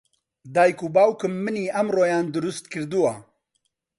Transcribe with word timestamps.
دایک 0.55 0.79
و 0.85 0.87
باوکم 0.95 1.33
منی 1.43 1.71
ئەمڕۆیان 1.75 2.25
دروست 2.35 2.65
کردووە. 2.71 3.13